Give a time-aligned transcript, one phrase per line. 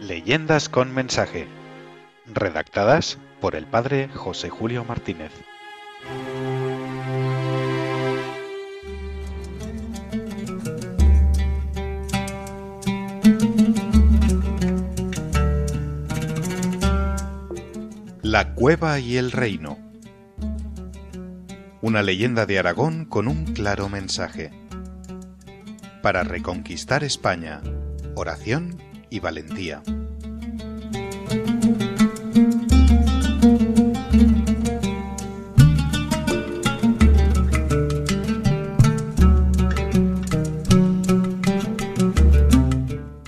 [0.00, 1.48] Leyendas con mensaje.
[2.26, 5.32] Redactadas por el padre José Julio Martínez.
[18.22, 19.78] La cueva y el reino.
[21.80, 24.65] Una leyenda de Aragón con un claro mensaje.
[26.06, 27.60] Para reconquistar España,
[28.14, 29.82] oración y valentía.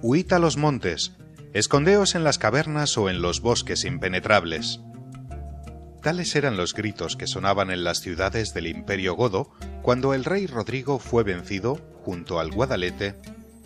[0.00, 1.16] Huid a los montes,
[1.52, 4.78] escondeos en las cavernas o en los bosques impenetrables.
[6.02, 9.50] Tales eran los gritos que sonaban en las ciudades del Imperio Godo
[9.82, 13.16] cuando el rey Rodrigo fue vencido, junto al Guadalete,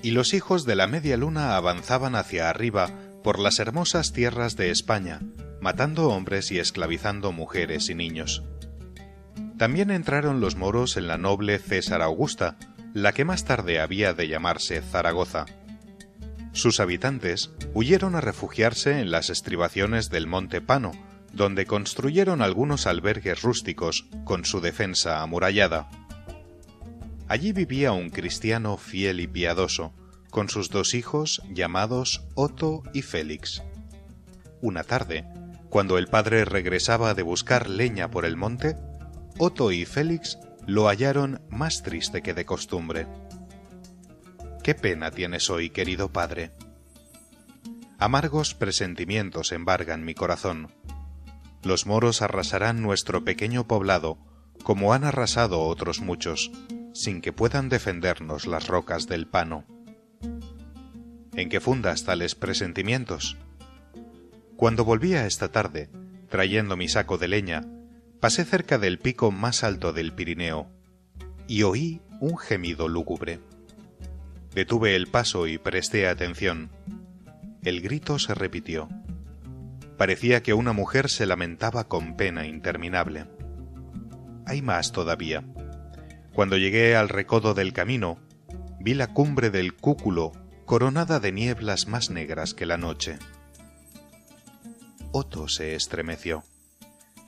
[0.02, 2.90] y los hijos de la media luna avanzaban hacia arriba
[3.22, 5.20] por las hermosas tierras de España,
[5.60, 8.42] matando hombres y esclavizando mujeres y niños.
[9.56, 12.56] También entraron los moros en la noble César Augusta,
[12.92, 15.46] la que más tarde había de llamarse Zaragoza.
[16.52, 20.92] Sus habitantes huyeron a refugiarse en las estribaciones del Monte Pano,
[21.34, 25.90] donde construyeron algunos albergues rústicos con su defensa amurallada.
[27.28, 29.92] Allí vivía un cristiano fiel y piadoso,
[30.30, 33.62] con sus dos hijos llamados Otto y Félix.
[34.60, 35.24] Una tarde,
[35.68, 38.76] cuando el padre regresaba de buscar leña por el monte,
[39.38, 43.06] Otto y Félix lo hallaron más triste que de costumbre.
[44.62, 46.52] ¿Qué pena tienes hoy, querido padre?
[47.98, 50.72] Amargos presentimientos embargan mi corazón.
[51.64, 54.18] Los moros arrasarán nuestro pequeño poblado,
[54.62, 56.52] como han arrasado otros muchos,
[56.92, 59.64] sin que puedan defendernos las rocas del pano.
[61.34, 63.36] ¿En qué fundas tales presentimientos?
[64.56, 65.90] Cuando volvía esta tarde,
[66.28, 67.62] trayendo mi saco de leña,
[68.20, 70.68] pasé cerca del pico más alto del Pirineo
[71.48, 73.40] y oí un gemido lúgubre.
[74.54, 76.70] Detuve el paso y presté atención.
[77.62, 78.88] El grito se repitió.
[79.96, 83.26] Parecía que una mujer se lamentaba con pena interminable.
[84.46, 85.44] Hay más todavía.
[86.32, 88.18] Cuando llegué al recodo del camino,
[88.80, 90.32] vi la cumbre del cúculo
[90.64, 93.18] coronada de nieblas más negras que la noche.
[95.12, 96.42] Otto se estremeció.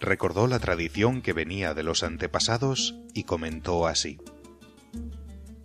[0.00, 4.19] Recordó la tradición que venía de los antepasados y comentó así.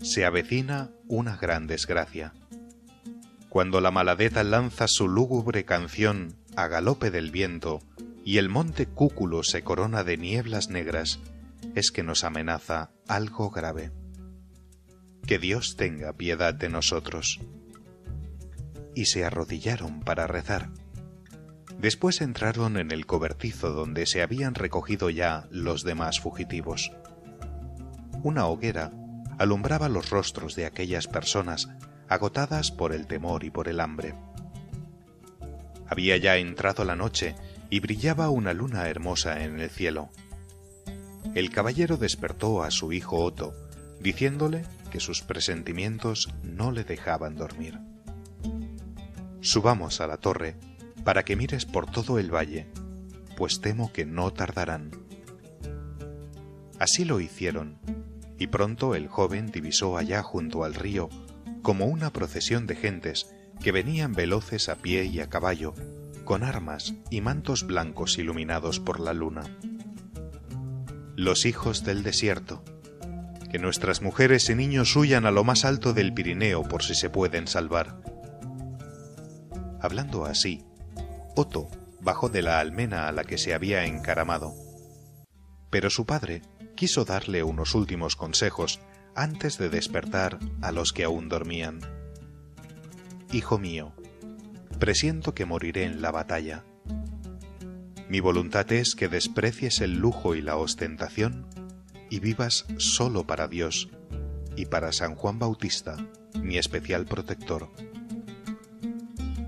[0.02, 2.34] Se avecina una gran desgracia.
[3.50, 7.80] Cuando la maladeta lanza su lúgubre canción a galope del viento
[8.24, 11.20] y el monte Cúculo se corona de nieblas negras,
[11.76, 13.92] es que nos amenaza algo grave.
[15.26, 17.40] Que Dios tenga piedad de nosotros.
[18.96, 20.70] Y se arrodillaron para rezar.
[21.80, 26.92] Después entraron en el cobertizo donde se habían recogido ya los demás fugitivos.
[28.24, 28.92] Una hoguera
[29.40, 31.70] alumbraba los rostros de aquellas personas
[32.08, 34.14] agotadas por el temor y por el hambre.
[35.92, 37.36] Había ya entrado la noche
[37.70, 40.10] y brillaba una luna hermosa en el cielo
[41.36, 43.54] el caballero despertó a su hijo Otto,
[44.02, 47.80] diciéndole que sus presentimientos no le dejaban dormir.
[49.40, 50.56] Subamos a la torre
[51.06, 52.68] para que mires por todo el valle,
[53.38, 54.92] pues temo que no tardarán.
[56.80, 57.78] Así lo hicieron,
[58.38, 61.10] y pronto el joven divisó allá junto al río
[61.62, 65.74] como una procesión de gentes que venían veloces a pie y a caballo,
[66.26, 69.44] con armas y mantos blancos iluminados por la luna
[71.22, 72.64] los hijos del desierto.
[73.52, 77.10] Que nuestras mujeres y niños huyan a lo más alto del Pirineo por si se
[77.10, 78.02] pueden salvar.
[79.82, 80.64] Hablando así,
[81.36, 81.68] Otto
[82.00, 84.56] bajó de la almena a la que se había encaramado.
[85.70, 86.42] Pero su padre
[86.76, 88.80] quiso darle unos últimos consejos
[89.16, 92.01] antes de despertar a los que aún dormían.
[93.32, 93.94] Hijo mío,
[94.80, 96.64] presiento que moriré en la batalla
[98.12, 101.48] mi voluntad es que desprecies el lujo y la ostentación
[102.10, 103.88] y vivas solo para Dios
[104.58, 105.96] y para San Juan Bautista,
[106.36, 107.70] mi especial protector.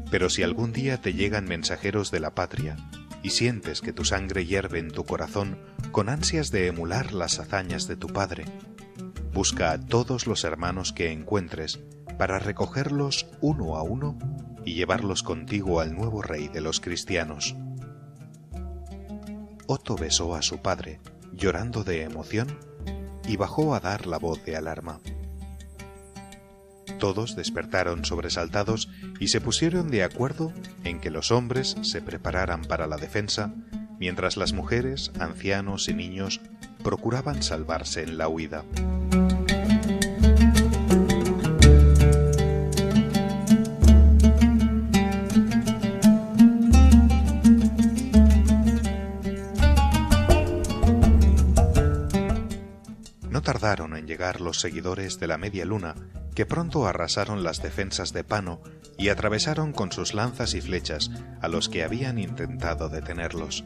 [0.10, 2.78] Pero si algún día te llegan mensajeros de la patria
[3.22, 5.58] y sientes que tu sangre hierve en tu corazón
[5.92, 8.46] con ansias de emular las hazañas de tu padre,
[9.34, 11.82] busca a todos los hermanos que encuentres
[12.18, 14.18] para recogerlos uno a uno
[14.65, 17.56] y llevarlos contigo al nuevo rey de los cristianos.
[19.68, 21.00] Otto besó a su padre,
[21.31, 22.60] llorando de emoción,
[23.27, 25.00] y bajó a dar la voz de alarma.
[27.00, 28.89] Todos despertaron sobresaltados
[29.19, 33.54] y se pusieron de acuerdo en que los hombres se prepararan para la defensa,
[34.00, 36.42] mientras las mujeres, ancianos y niños
[36.83, 38.63] procuraban salvarse en la huida.
[53.63, 55.95] En llegar los seguidores de la media luna,
[56.36, 58.62] que pronto arrasaron las defensas de Pano
[58.98, 61.10] y atravesaron con sus lanzas y flechas
[61.42, 63.63] a los que habían intentado detenerlos.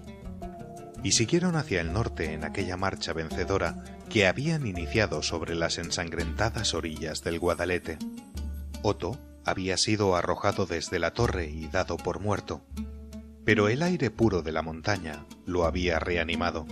[1.03, 6.75] Y siguieron hacia el norte en aquella marcha vencedora que habían iniciado sobre las ensangrentadas
[6.75, 7.97] orillas del Guadalete.
[8.83, 12.61] Otto había sido arrojado desde la torre y dado por muerto,
[13.45, 16.67] pero el aire puro de la montaña lo había reanimado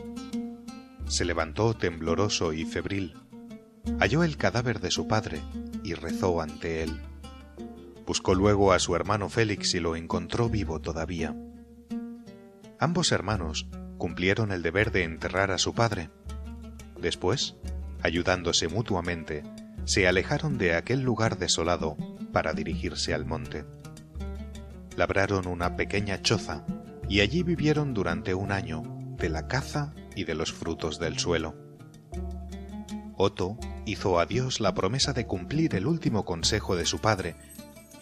[1.07, 3.15] se levantó tembloroso y febril.
[3.99, 5.41] Halló el cadáver de su padre
[5.83, 6.99] y rezó ante él.
[8.05, 11.35] Buscó luego a su hermano Félix y lo encontró vivo todavía.
[12.79, 13.67] Ambos hermanos
[13.97, 16.09] cumplieron el deber de enterrar a su padre.
[16.99, 17.55] Después,
[18.01, 19.43] ayudándose mutuamente,
[19.85, 21.95] se alejaron de aquel lugar desolado
[22.31, 23.65] para dirigirse al monte.
[24.97, 26.65] Labraron una pequeña choza
[27.07, 28.83] y allí vivieron durante un año
[29.17, 31.55] de la caza y de los frutos del suelo.
[33.17, 37.35] Otto hizo a Dios la promesa de cumplir el último consejo de su padre,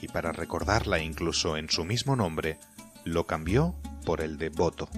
[0.02, 2.60] y para recordarla incluso en su mismo nombre,
[3.06, 3.76] lo cambió
[4.06, 4.90] por el de Voto.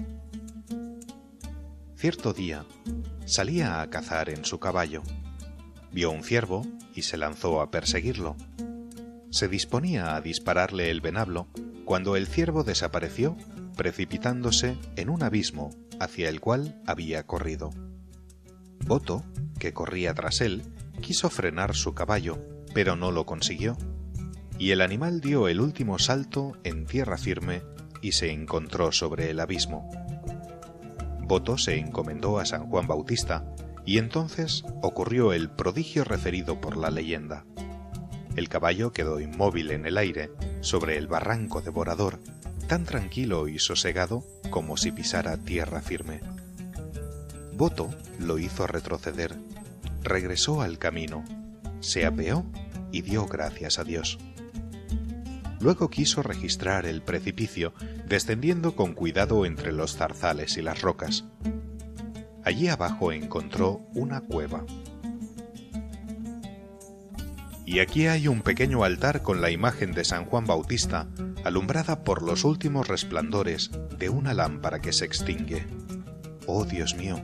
[1.96, 2.64] Cierto día,
[3.24, 5.02] salía a cazar en su caballo.
[5.92, 8.36] Vio un ciervo y se lanzó a perseguirlo.
[9.30, 11.48] Se disponía a dispararle el venablo
[11.84, 13.36] cuando el ciervo desapareció
[13.76, 15.70] precipitándose en un abismo
[16.00, 17.70] hacia el cual había corrido.
[18.86, 19.24] Boto,
[19.58, 20.62] que corría tras él,
[21.00, 22.38] quiso frenar su caballo,
[22.74, 23.76] pero no lo consiguió,
[24.58, 27.62] y el animal dio el último salto en tierra firme
[28.02, 29.90] y se encontró sobre el abismo.
[31.20, 33.44] Boto se encomendó a San Juan Bautista,
[33.84, 37.44] y entonces ocurrió el prodigio referido por la leyenda.
[38.34, 42.20] El caballo quedó inmóvil en el aire, sobre el barranco devorador,
[42.66, 46.20] tan tranquilo y sosegado como si pisara tierra firme.
[47.52, 49.36] Voto lo hizo retroceder,
[50.02, 51.24] regresó al camino,
[51.80, 52.44] se apeó
[52.92, 54.18] y dio gracias a Dios.
[55.60, 57.72] Luego quiso registrar el precipicio,
[58.06, 61.24] descendiendo con cuidado entre los zarzales y las rocas.
[62.44, 64.64] Allí abajo encontró una cueva.
[67.64, 71.08] Y aquí hay un pequeño altar con la imagen de San Juan Bautista,
[71.46, 75.66] alumbrada por los últimos resplandores de una lámpara que se extingue.
[76.46, 77.22] Oh Dios mío,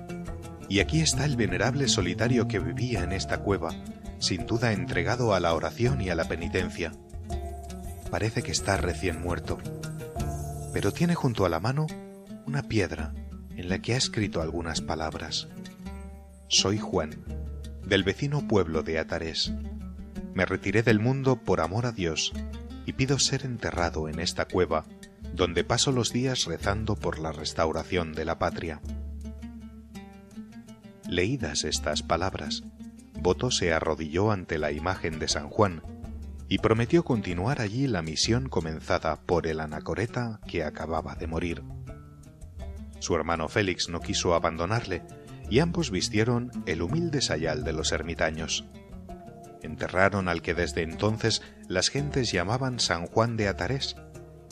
[0.69, 3.71] y aquí está el venerable solitario que vivía en esta cueva,
[4.19, 6.93] sin duda entregado a la oración y a la penitencia.
[8.11, 9.59] Parece que está recién muerto,
[10.73, 11.87] pero tiene junto a la mano
[12.47, 13.15] una piedra
[13.57, 15.49] en la que ha escrito algunas palabras.
[16.49, 17.25] Soy Juan,
[17.87, 19.53] del vecino pueblo de Atarés
[20.35, 22.33] me retiré del mundo por amor a Dios
[22.87, 24.85] y pido ser enterrado en esta cueva,
[25.35, 28.81] donde paso los días rezando por la restauración de la patria.
[31.09, 32.63] Leídas estas palabras,
[33.21, 35.83] Boto se arrodilló ante la imagen de San Juan
[36.49, 41.63] y prometió continuar allí la misión comenzada por el anacoreta que acababa de morir.
[42.99, 45.03] Su hermano Félix no quiso abandonarle
[45.51, 48.65] y ambos vistieron el humilde sayal de los ermitaños
[49.63, 53.97] enterraron al que desde entonces las gentes llamaban San Juan de Atarés,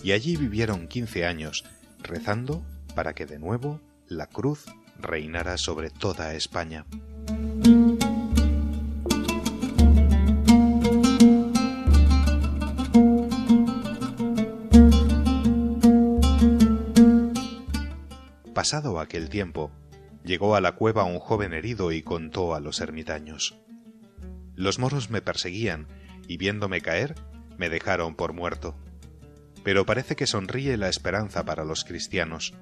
[0.03, 1.65] y allí vivieron quince años,
[2.03, 2.65] rezando
[2.95, 4.65] para que de nuevo la cruz
[4.99, 6.87] reinara sobre toda España.
[18.55, 19.71] Pasado aquel tiempo,
[20.23, 23.57] llegó a la cueva un joven herido y contó a los ermitaños.
[24.61, 25.87] Los moros me perseguían
[26.29, 27.15] y viéndome caer,
[27.57, 28.77] me dejaron por muerto.
[29.65, 32.53] Pero parece que sonríe la esperanza para los cristianos,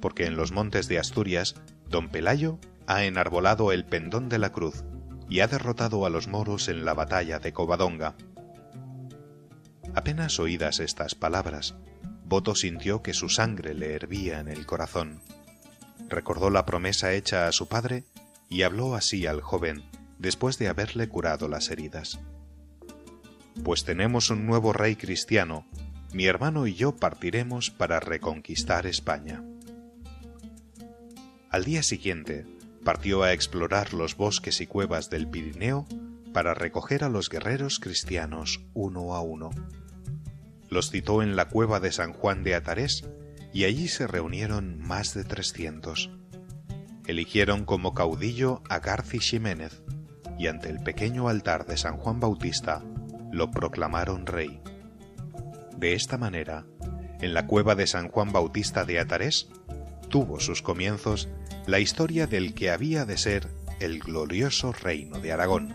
[0.00, 4.84] porque en los montes de Asturias, don Pelayo ha enarbolado el pendón de la cruz
[5.28, 8.14] y ha derrotado a los moros en la batalla de Covadonga.
[9.94, 11.74] Apenas oídas estas palabras,
[12.24, 15.20] Boto sintió que su sangre le hervía en el corazón.
[16.08, 18.04] Recordó la promesa hecha a su padre
[18.48, 19.84] y habló así al joven,
[20.18, 22.18] después de haberle curado las heridas.
[23.62, 25.66] Pues tenemos un nuevo rey cristiano,
[26.12, 29.42] mi hermano y yo partiremos para reconquistar España.
[31.50, 32.46] Al día siguiente,
[32.84, 35.86] partió a explorar los bosques y cuevas del Pirineo
[36.32, 39.50] para recoger a los guerreros cristianos uno a uno.
[40.68, 43.04] Los citó en la cueva de San Juan de Atarés
[43.52, 46.10] y allí se reunieron más de trescientos.
[47.06, 49.82] Eligieron como caudillo a Garci Ximénez
[50.38, 52.82] y ante el pequeño altar de San Juan Bautista
[53.30, 54.60] lo proclamaron rey.
[55.76, 56.66] De esta manera,
[57.20, 59.48] en la cueva de San Juan Bautista de Atarés,
[60.08, 61.28] tuvo sus comienzos
[61.66, 63.48] la historia del que había de ser
[63.80, 65.74] el glorioso reino de Aragón.